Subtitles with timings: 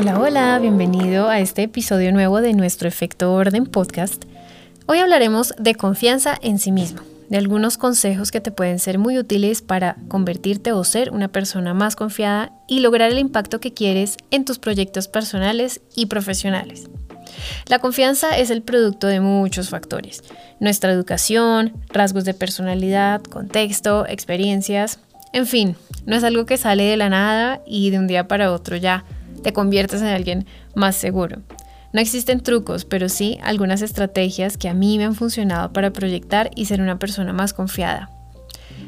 [0.00, 4.24] Hola, hola, bienvenido a este episodio nuevo de nuestro Efecto Orden podcast.
[4.86, 9.18] Hoy hablaremos de confianza en sí mismo, de algunos consejos que te pueden ser muy
[9.18, 14.16] útiles para convertirte o ser una persona más confiada y lograr el impacto que quieres
[14.30, 16.88] en tus proyectos personales y profesionales.
[17.66, 20.24] La confianza es el producto de muchos factores.
[20.60, 24.98] Nuestra educación, rasgos de personalidad, contexto, experiencias,
[25.34, 28.50] en fin, no es algo que sale de la nada y de un día para
[28.50, 29.04] otro ya
[29.42, 31.38] te conviertes en alguien más seguro.
[31.92, 36.50] No existen trucos, pero sí algunas estrategias que a mí me han funcionado para proyectar
[36.54, 38.10] y ser una persona más confiada.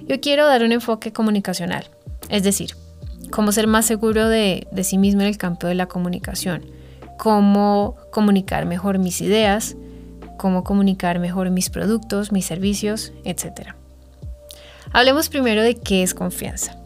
[0.06, 1.86] Yo quiero dar un enfoque comunicacional,
[2.28, 2.76] es decir,
[3.30, 6.64] cómo ser más seguro de, de sí mismo en el campo de la comunicación,
[7.18, 9.76] cómo comunicar mejor mis ideas,
[10.36, 13.74] cómo comunicar mejor mis productos, mis servicios, etc.
[14.92, 16.81] Hablemos primero de qué es confianza.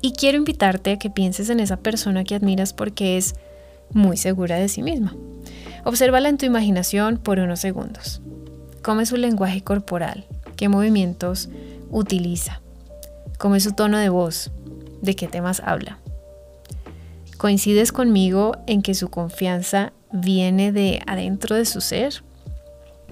[0.00, 3.34] Y quiero invitarte a que pienses en esa persona que admiras porque es
[3.92, 5.14] muy segura de sí misma.
[5.84, 8.20] Obsérvala en tu imaginación por unos segundos.
[8.82, 10.24] ¿Cómo es su lenguaje corporal?
[10.56, 11.48] ¿Qué movimientos
[11.90, 12.60] utiliza?
[13.38, 14.50] ¿Cómo es su tono de voz?
[15.02, 15.98] ¿De qué temas habla?
[17.36, 22.22] ¿Coincides conmigo en que su confianza viene de adentro de su ser?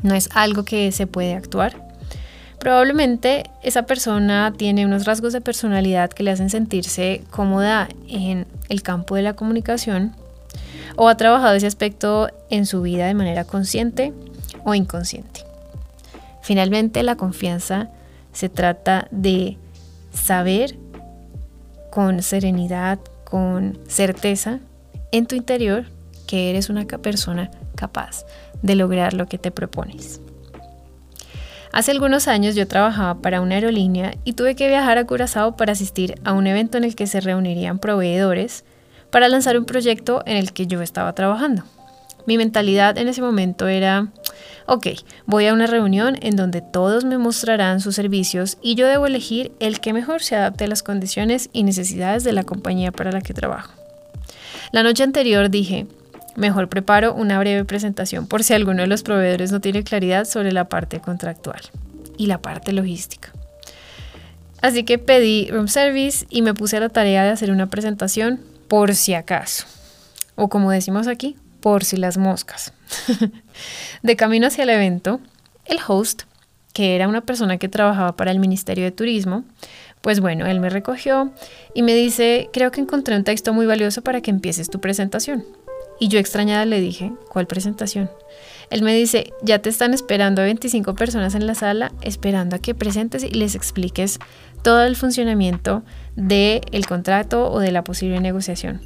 [0.02, 1.83] No es algo que se puede actuar.
[2.58, 8.82] Probablemente esa persona tiene unos rasgos de personalidad que le hacen sentirse cómoda en el
[8.82, 10.14] campo de la comunicación
[10.96, 14.12] o ha trabajado ese aspecto en su vida de manera consciente
[14.64, 15.40] o inconsciente.
[16.42, 17.88] Finalmente, la confianza
[18.32, 19.56] se trata de
[20.12, 20.76] saber
[21.90, 24.58] con serenidad, con certeza
[25.12, 25.84] en tu interior
[26.26, 28.24] que eres una persona capaz
[28.62, 30.20] de lograr lo que te propones.
[31.74, 35.72] Hace algunos años yo trabajaba para una aerolínea y tuve que viajar a Curazao para
[35.72, 38.62] asistir a un evento en el que se reunirían proveedores
[39.10, 41.64] para lanzar un proyecto en el que yo estaba trabajando.
[42.28, 44.06] Mi mentalidad en ese momento era,
[44.66, 44.86] ok,
[45.26, 49.50] voy a una reunión en donde todos me mostrarán sus servicios y yo debo elegir
[49.58, 53.20] el que mejor se adapte a las condiciones y necesidades de la compañía para la
[53.20, 53.72] que trabajo.
[54.70, 55.88] La noche anterior dije,
[56.36, 60.52] Mejor preparo una breve presentación por si alguno de los proveedores no tiene claridad sobre
[60.52, 61.60] la parte contractual
[62.16, 63.32] y la parte logística.
[64.60, 68.40] Así que pedí room service y me puse a la tarea de hacer una presentación
[68.68, 69.66] por si acaso.
[70.36, 72.72] O como decimos aquí, por si las moscas.
[74.02, 75.20] de camino hacia el evento,
[75.66, 76.22] el host,
[76.72, 79.44] que era una persona que trabajaba para el Ministerio de Turismo,
[80.00, 81.32] pues bueno, él me recogió
[81.74, 85.44] y me dice, creo que encontré un texto muy valioso para que empieces tu presentación.
[86.00, 88.10] Y yo extrañada le dije, ¿cuál presentación?
[88.70, 92.74] Él me dice, ya te están esperando 25 personas en la sala, esperando a que
[92.74, 94.18] presentes y les expliques
[94.62, 95.82] todo el funcionamiento
[96.16, 98.80] del contrato o de la posible negociación.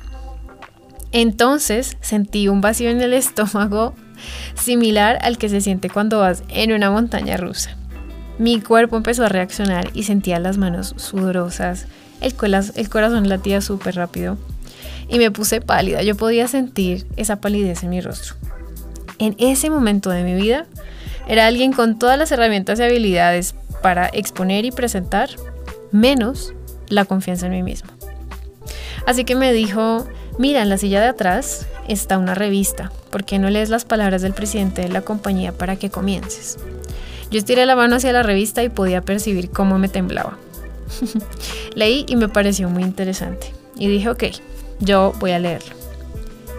[1.13, 3.95] Entonces sentí un vacío en el estómago
[4.55, 7.77] similar al que se siente cuando vas en una montaña rusa.
[8.39, 11.87] Mi cuerpo empezó a reaccionar y sentía las manos sudorosas,
[12.21, 12.35] el,
[12.75, 14.39] el corazón latía súper rápido
[15.09, 16.03] y me puse pálida.
[16.03, 18.35] Yo podía sentir esa palidez en mi rostro.
[19.19, 20.67] En ese momento de mi vida,
[21.27, 25.31] era alguien con todas las herramientas y habilidades para exponer y presentar,
[25.93, 26.55] menos
[26.89, 27.91] la confianza en mí mismo.
[29.07, 30.07] Así que me dijo,
[30.39, 34.23] mira, en la silla de atrás está una revista, ¿por qué no lees las palabras
[34.23, 36.59] del presidente de la compañía para que comiences?
[37.31, 40.39] Yo estiré la mano hacia la revista y podía percibir cómo me temblaba.
[41.75, 43.53] Leí y me pareció muy interesante.
[43.77, 44.25] Y dije, ok,
[44.81, 45.75] yo voy a leerlo.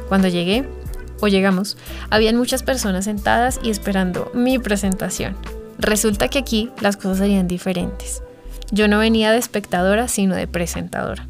[0.07, 0.65] Cuando llegué,
[1.21, 1.77] o llegamos,
[2.09, 5.35] habían muchas personas sentadas y esperando mi presentación.
[5.77, 8.21] Resulta que aquí las cosas serían diferentes.
[8.71, 11.27] Yo no venía de espectadora, sino de presentadora.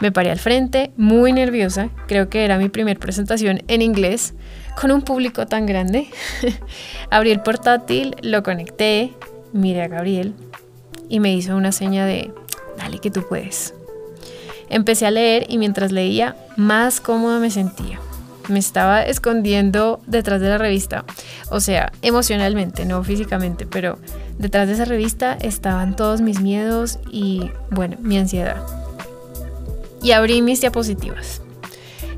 [0.00, 4.34] Me paré al frente, muy nerviosa, creo que era mi primera presentación en inglés,
[4.80, 6.08] con un público tan grande.
[7.10, 9.12] Abrí el portátil, lo conecté,
[9.52, 10.34] miré a Gabriel
[11.08, 12.32] y me hizo una seña de,
[12.78, 13.74] dale que tú puedes.
[14.72, 18.00] Empecé a leer y mientras leía, más cómoda me sentía.
[18.48, 21.04] Me estaba escondiendo detrás de la revista,
[21.50, 23.98] o sea, emocionalmente, no físicamente, pero
[24.38, 28.56] detrás de esa revista estaban todos mis miedos y, bueno, mi ansiedad.
[30.02, 31.42] Y abrí mis diapositivas.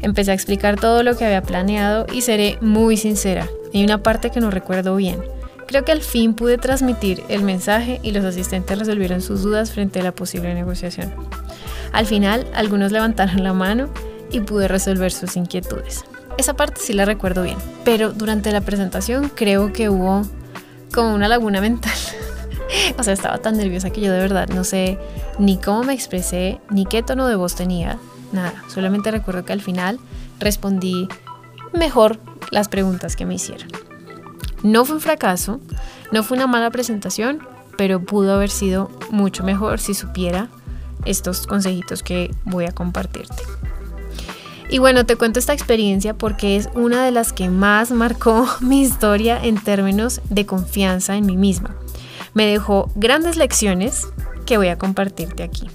[0.01, 3.49] Empecé a explicar todo lo que había planeado y seré muy sincera.
[3.75, 5.21] Hay una parte que no recuerdo bien.
[5.67, 9.99] Creo que al fin pude transmitir el mensaje y los asistentes resolvieron sus dudas frente
[9.99, 11.13] a la posible negociación.
[11.95, 13.89] Al final, algunos levantaron la mano
[14.33, 16.05] y pude resolver sus inquietudes.
[16.37, 20.23] Esa parte sí la recuerdo bien, pero durante la presentación creo que hubo
[20.93, 21.93] como una laguna mental.
[22.99, 24.99] o sea, estaba tan nerviosa que yo de verdad no sé
[25.39, 27.97] ni cómo me expresé, ni qué tono de voz tenía,
[28.33, 30.01] nada, solamente recuerdo que al final
[30.41, 31.07] respondí
[31.73, 32.19] mejor
[32.51, 33.69] las preguntas que me hicieron.
[34.65, 35.61] No fue un fracaso,
[36.11, 37.39] no fue una mala presentación,
[37.79, 40.49] pero pudo haber sido mucho mejor si supiera
[41.05, 43.43] estos consejitos que voy a compartirte.
[44.71, 48.83] Y bueno, te cuento esta experiencia porque es una de las que más marcó mi
[48.83, 51.77] historia en términos de confianza en mí misma.
[52.33, 54.09] Me dejó grandes lecciones
[54.47, 55.69] que voy a compartirte aquí.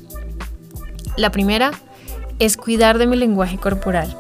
[1.16, 1.72] La primera
[2.40, 4.18] es cuidar de mi lenguaje corporal.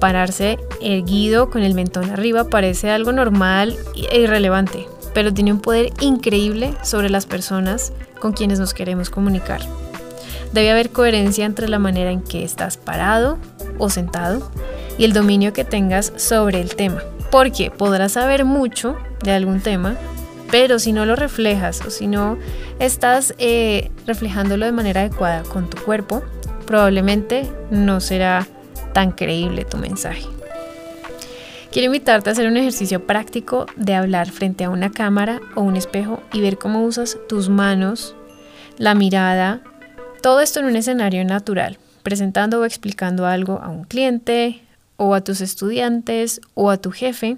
[0.00, 3.76] Pararse erguido con el mentón arriba parece algo normal
[4.10, 9.60] e irrelevante, pero tiene un poder increíble sobre las personas con quienes nos queremos comunicar.
[10.52, 13.38] Debe haber coherencia entre la manera en que estás parado
[13.78, 14.50] o sentado
[14.98, 19.96] y el dominio que tengas sobre el tema, porque podrás saber mucho de algún tema,
[20.50, 22.38] pero si no lo reflejas o si no
[22.78, 26.22] estás eh, reflejándolo de manera adecuada con tu cuerpo,
[26.66, 28.46] probablemente no será
[28.92, 30.26] tan creíble tu mensaje.
[31.70, 35.76] Quiero invitarte a hacer un ejercicio práctico de hablar frente a una cámara o un
[35.76, 38.14] espejo y ver cómo usas tus manos,
[38.76, 39.62] la mirada,
[40.22, 44.62] todo esto en un escenario natural, presentando o explicando algo a un cliente
[44.96, 47.36] o a tus estudiantes o a tu jefe.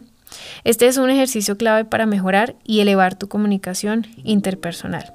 [0.65, 5.15] Este es un ejercicio clave para mejorar y elevar tu comunicación interpersonal.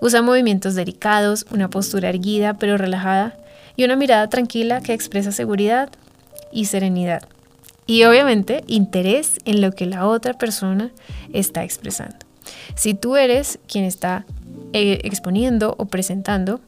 [0.00, 3.36] Usa movimientos delicados, una postura erguida pero relajada
[3.76, 5.90] y una mirada tranquila que expresa seguridad
[6.52, 7.28] y serenidad
[7.86, 10.90] y obviamente interés en lo que la otra persona
[11.32, 12.16] está expresando.
[12.74, 14.26] Si tú eres quien está
[14.72, 16.60] eh, exponiendo o presentando,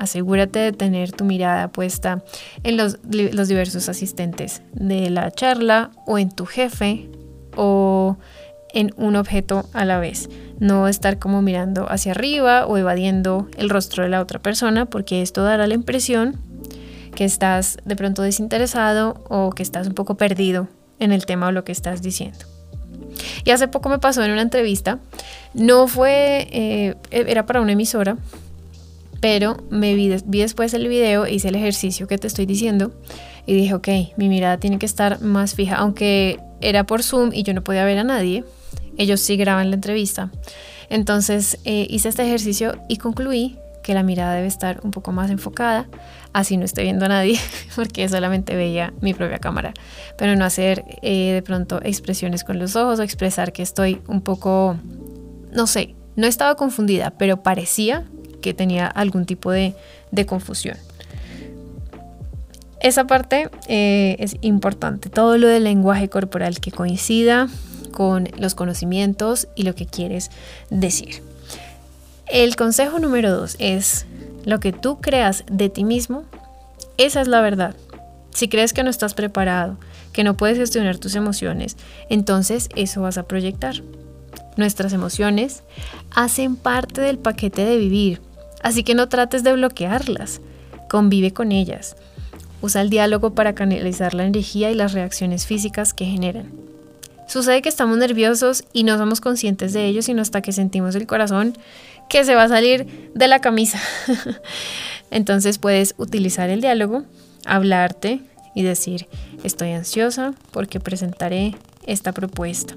[0.00, 2.24] asegúrate de tener tu mirada puesta
[2.64, 7.08] en los, los diversos asistentes de la charla o en tu jefe
[7.54, 8.16] o
[8.72, 10.30] en un objeto a la vez.
[10.58, 15.20] No estar como mirando hacia arriba o evadiendo el rostro de la otra persona porque
[15.20, 16.36] esto dará la impresión
[17.14, 20.68] que estás de pronto desinteresado o que estás un poco perdido
[20.98, 22.46] en el tema o lo que estás diciendo.
[23.44, 24.98] Y hace poco me pasó en una entrevista,
[25.52, 28.16] no fue, eh, era para una emisora,
[29.20, 32.92] pero me vi, después el video, hice el ejercicio que te estoy diciendo
[33.46, 37.42] y dije, ok, mi mirada tiene que estar más fija, aunque era por Zoom y
[37.42, 38.44] yo no podía ver a nadie,
[38.96, 40.30] ellos sí graban la entrevista.
[40.88, 45.30] Entonces eh, hice este ejercicio y concluí que la mirada debe estar un poco más
[45.30, 45.86] enfocada,
[46.32, 47.38] así no estoy viendo a nadie,
[47.76, 49.74] porque solamente veía mi propia cámara,
[50.16, 54.22] pero no hacer eh, de pronto expresiones con los ojos o expresar que estoy un
[54.22, 54.78] poco,
[55.52, 58.06] no sé, no estaba confundida, pero parecía
[58.40, 59.74] que tenía algún tipo de,
[60.26, 60.76] confusión.
[62.80, 67.48] Esa parte eh, es importante, todo lo del lenguaje corporal que coincida
[67.90, 70.30] con los conocimientos y lo que quieres
[70.70, 71.22] decir.
[72.26, 74.06] El consejo número dos es
[74.44, 76.24] lo que tú creas de ti mismo,
[76.96, 77.74] esa es la verdad.
[78.30, 79.76] Si crees que no estás preparado,
[80.12, 81.76] que no puedes gestionar tus emociones,
[82.08, 83.82] entonces eso vas a proyectar.
[84.56, 85.62] Nuestras emociones
[86.14, 88.20] hacen parte del paquete de vivir,
[88.62, 90.40] así que no trates de bloquearlas,
[90.88, 91.96] convive con ellas.
[92.62, 96.50] Usa el diálogo para canalizar la energía y las reacciones físicas que generan.
[97.26, 101.06] Sucede que estamos nerviosos y no somos conscientes de ello sino hasta que sentimos el
[101.06, 101.56] corazón
[102.08, 103.80] que se va a salir de la camisa.
[105.10, 107.04] Entonces puedes utilizar el diálogo,
[107.46, 108.20] hablarte
[108.54, 109.06] y decir,
[109.44, 111.54] estoy ansiosa porque presentaré
[111.86, 112.74] esta propuesta.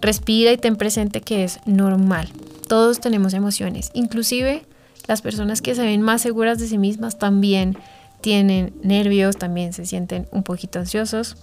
[0.00, 2.28] Respira y ten presente que es normal.
[2.68, 4.64] Todos tenemos emociones, inclusive
[5.06, 7.76] las personas que se ven más seguras de sí mismas también
[8.20, 11.36] tienen nervios, también se sienten un poquito ansiosos.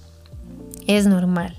[0.88, 1.58] Es normal.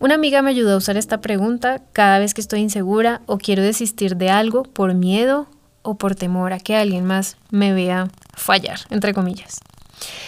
[0.00, 3.62] Una amiga me ayudó a usar esta pregunta cada vez que estoy insegura o quiero
[3.62, 5.48] desistir de algo por miedo
[5.82, 9.60] o por temor a que alguien más me vea fallar, entre comillas.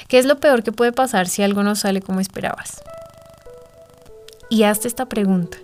[0.09, 2.83] ¿Qué es lo peor que puede pasar si algo no sale como esperabas?
[4.49, 5.59] Y hazte esta pregunta.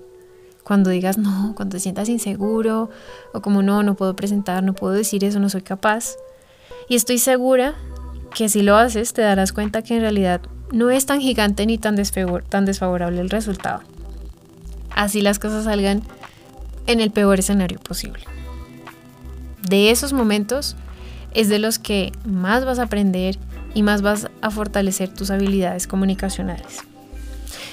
[0.67, 2.91] Cuando digas no, cuando te sientas inseguro
[3.33, 6.17] o como no, no puedo presentar, no puedo decir eso, no soy capaz.
[6.89, 7.75] Y estoy segura
[8.35, 10.41] que si lo haces te darás cuenta que en realidad
[10.73, 13.83] no es tan gigante ni tan, desfavorable el resultado
[14.97, 16.03] así las cosas salgan
[16.89, 18.25] en el peor escenario posible.
[19.69, 20.75] De esos momentos
[21.35, 23.39] es de los que más vas a aprender
[23.75, 26.79] y más vas a fortalecer tus habilidades comunicacionales.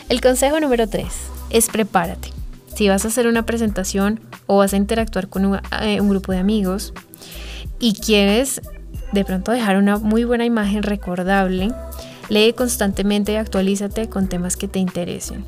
[0.09, 1.07] El consejo número 3
[1.49, 2.29] es prepárate.
[2.75, 6.31] Si vas a hacer una presentación o vas a interactuar con un, eh, un grupo
[6.31, 6.93] de amigos
[7.79, 8.61] y quieres
[9.11, 11.71] de pronto dejar una muy buena imagen recordable,
[12.29, 15.45] lee constantemente y actualízate con temas que te interesen.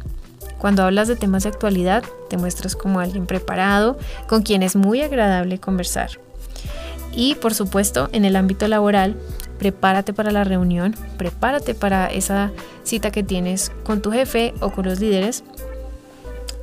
[0.59, 5.01] Cuando hablas de temas de actualidad, te muestras como alguien preparado, con quien es muy
[5.01, 6.11] agradable conversar.
[7.11, 9.15] Y por supuesto, en el ámbito laboral,
[9.57, 12.51] prepárate para la reunión, prepárate para esa
[12.83, 15.43] cita que tienes con tu jefe o con los líderes.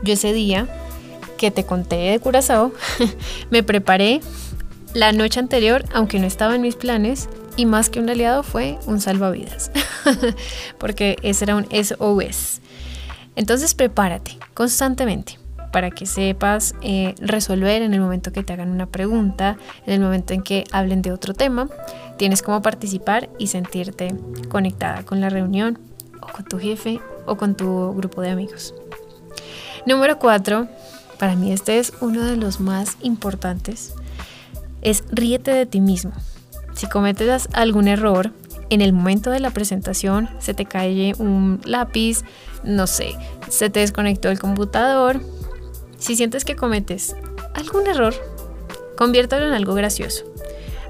[0.02, 0.68] Yo ese día
[1.36, 2.72] que te conté de Curazao,
[3.50, 4.20] me preparé
[4.94, 8.78] la noche anterior, aunque no estaba en mis planes, y más que un aliado fue
[8.86, 9.70] un salvavidas,
[10.78, 12.60] porque ese era un SOS.
[13.36, 15.38] Entonces prepárate constantemente
[15.72, 19.56] para que sepas eh, resolver en el momento que te hagan una pregunta,
[19.86, 21.68] en el momento en que hablen de otro tema.
[22.18, 24.14] Tienes como participar y sentirte
[24.50, 25.78] conectada con la reunión
[26.20, 28.74] o con tu jefe o con tu grupo de amigos.
[29.84, 30.68] Número cuatro,
[31.18, 33.94] para mí este es uno de los más importantes,
[34.80, 36.12] es ríete de ti mismo.
[36.74, 38.32] Si cometes algún error,
[38.70, 42.22] en el momento de la presentación se te cae un lápiz,
[42.64, 43.14] no sé,
[43.48, 45.20] se te desconectó el computador.
[45.98, 47.16] Si sientes que cometes
[47.54, 48.14] algún error,
[48.96, 50.24] conviértelo en algo gracioso.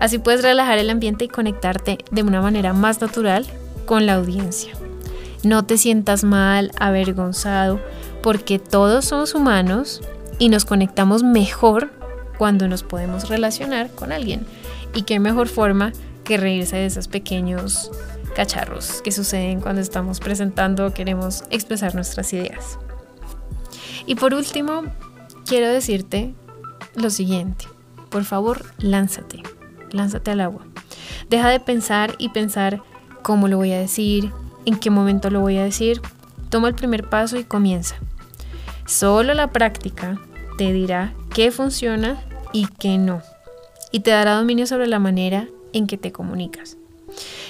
[0.01, 3.47] Así puedes relajar el ambiente y conectarte de una manera más natural
[3.87, 4.75] con la audiencia.
[5.43, 7.81] No te sientas mal, avergonzado,
[8.23, 10.01] porque todos somos humanos
[10.39, 11.91] y nos conectamos mejor
[12.39, 14.47] cuando nos podemos relacionar con alguien.
[14.95, 15.93] Y qué mejor forma
[16.25, 17.91] que reírse de esos pequeños
[18.35, 22.79] cacharros que suceden cuando estamos presentando o queremos expresar nuestras ideas.
[24.07, 24.85] Y por último,
[25.47, 26.35] quiero decirte
[26.95, 27.67] lo siguiente.
[28.11, 29.43] Por favor, lánzate.
[29.91, 30.67] Lánzate al agua.
[31.29, 32.83] Deja de pensar y pensar
[33.23, 34.33] cómo lo voy a decir,
[34.65, 36.01] en qué momento lo voy a decir.
[36.51, 37.97] Toma el primer paso y comienza.
[38.87, 40.21] Solo la práctica
[40.59, 43.23] te dirá qué funciona y qué no.
[43.91, 46.77] Y te dará dominio sobre la manera en que te comunicas.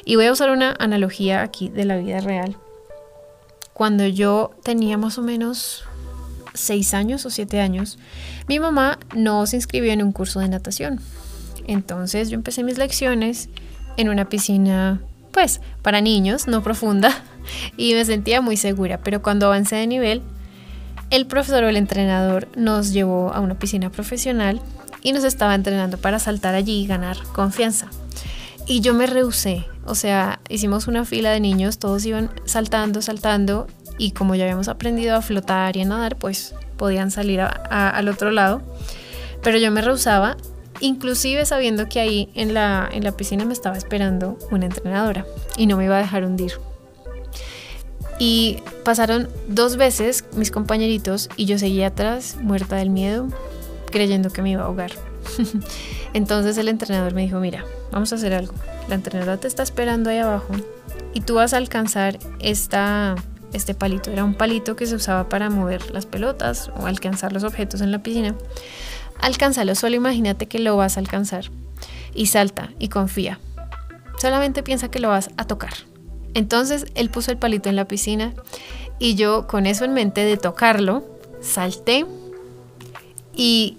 [0.05, 2.57] Y voy a usar una analogía aquí de la vida real.
[3.73, 5.85] Cuando yo tenía más o menos
[6.55, 7.99] 6 años o 7 años,
[8.49, 11.01] mi mamá no se inscribió en un curso de natación.
[11.67, 13.49] Entonces yo empecé mis lecciones
[13.97, 15.01] en una piscina,
[15.33, 17.23] pues, para niños, no profunda,
[17.77, 18.99] y me sentía muy segura.
[18.99, 20.23] Pero cuando avancé de nivel,
[21.11, 24.61] el profesor o el entrenador nos llevó a una piscina profesional
[25.03, 27.89] y nos estaba entrenando para saltar allí y ganar confianza.
[28.67, 33.67] Y yo me rehusé, o sea, hicimos una fila de niños, todos iban saltando, saltando
[33.99, 38.31] y como ya habíamos aprendido a flotar y a nadar, pues podían salir al otro
[38.31, 38.63] lado.
[39.43, 40.37] Pero yo me rehusaba,
[40.83, 45.25] inclusive sabiendo que ahí en la, en la piscina me estaba esperando una entrenadora
[45.57, 46.53] y no me iba a dejar hundir.
[48.19, 53.29] Y pasaron dos veces mis compañeritos y yo seguía atrás, muerta del miedo,
[53.91, 54.93] creyendo que me iba a ahogar.
[56.13, 58.55] Entonces el entrenador me dijo, mira, vamos a hacer algo.
[58.89, 60.53] La entrenadora te está esperando ahí abajo
[61.15, 63.15] y tú vas a alcanzar esta,
[63.53, 64.11] este palito.
[64.11, 67.93] Era un palito que se usaba para mover las pelotas o alcanzar los objetos en
[67.93, 68.35] la piscina.
[69.23, 71.47] Alcánzalo, solo imagínate que lo vas a alcanzar.
[72.15, 73.39] Y salta y confía.
[74.21, 75.73] Solamente piensa que lo vas a tocar.
[76.35, 78.35] Entonces él puso el palito en la piscina
[78.99, 81.05] y yo con eso en mente de tocarlo,
[81.41, 82.05] salté
[83.35, 83.79] y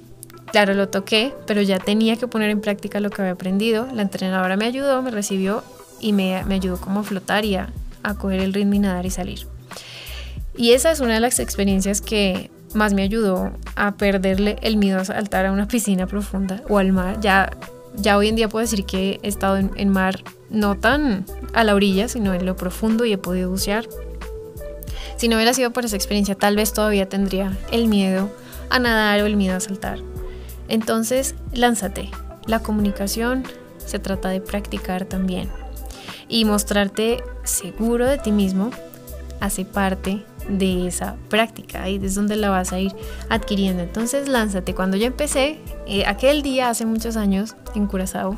[0.51, 3.87] claro, lo toqué, pero ya tenía que poner en práctica lo que había aprendido.
[3.93, 5.63] La entrenadora me ayudó, me recibió
[5.99, 7.69] y me, ayudó como a flotar y a,
[8.03, 9.47] a coger el ritmo y nadar y salir.
[10.55, 14.99] Y esa es una de las experiencias que más me ayudó a perderle el miedo
[14.99, 17.19] a saltar a una piscina profunda o al mar.
[17.21, 17.51] Ya,
[17.95, 21.63] ya hoy en día puedo decir que he estado en, en mar no tan a
[21.63, 23.85] la orilla, sino en lo profundo y he podido bucear.
[25.17, 28.29] Si no hubiera sido por esa experiencia, tal vez todavía tendría el miedo
[28.69, 29.99] a nadar o el miedo a saltar.
[30.67, 32.09] Entonces, lánzate.
[32.45, 33.43] La comunicación
[33.77, 35.49] se trata de practicar también.
[36.27, 38.71] Y mostrarte seguro de ti mismo
[39.39, 42.93] hace parte de esa práctica y es donde la vas a ir
[43.29, 43.83] adquiriendo.
[43.83, 44.73] Entonces, lánzate.
[44.73, 48.35] Cuando yo empecé, eh, aquel día hace muchos años en Curazao,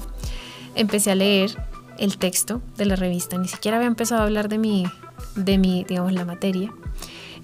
[0.75, 1.51] empecé a leer
[1.97, 4.85] el texto de la revista, ni siquiera había empezado a hablar de mi,
[5.35, 6.73] de mi, digamos, la materia.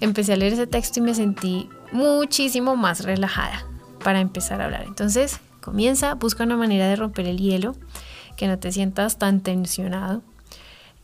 [0.00, 3.64] Empecé a leer ese texto y me sentí muchísimo más relajada
[4.02, 4.84] para empezar a hablar.
[4.86, 7.74] Entonces, comienza, busca una manera de romper el hielo,
[8.36, 10.22] que no te sientas tan tensionado,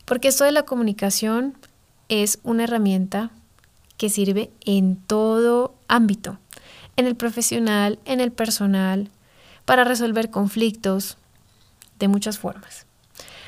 [0.05, 1.55] porque esto de la comunicación
[2.09, 3.31] es una herramienta
[3.99, 6.39] que sirve en todo ámbito,
[6.95, 9.09] en el profesional, en el personal,
[9.65, 11.17] para resolver conflictos
[11.99, 12.87] de muchas formas.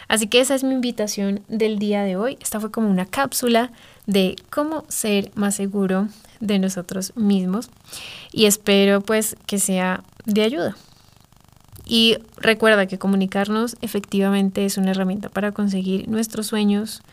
[0.10, 2.38] Así que esa es mi invitación del día de hoy.
[2.42, 3.72] Esta fue como una cápsula
[4.08, 6.10] de cómo ser más seguro
[6.42, 7.70] de nosotros mismos
[8.34, 10.76] y espero pues que sea de ayuda.
[11.86, 17.04] Y recuerda que comunicarnos efectivamente es una herramienta para conseguir nuestros sueños.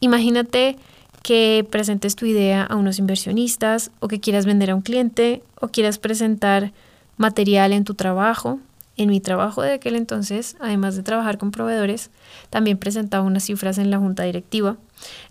[0.00, 0.78] Imagínate
[1.26, 5.66] que presentes tu idea a unos inversionistas o que quieras vender a un cliente o
[5.66, 6.72] quieras presentar
[7.16, 8.60] material en tu trabajo
[8.96, 12.10] En mi trabajo de aquel entonces, además de trabajar con proveedores,
[12.48, 14.76] también presentaba unas cifras en la junta directiva.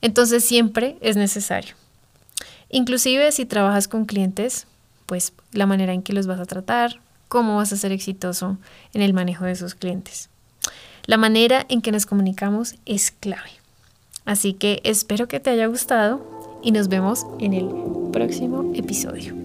[0.02, 1.76] Entonces siempre es necesario.
[2.70, 4.68] Inclusive si trabajas con clientes,
[5.06, 7.00] pues la manera en que los vas a tratar,
[7.30, 8.58] cómo vas a ser exitoso
[8.94, 10.30] en el manejo de esos clientes.
[11.06, 13.65] La manera en que nos comunicamos es clave.
[14.26, 17.70] Así que espero que te haya gustado y nos vemos en el
[18.12, 19.45] próximo episodio.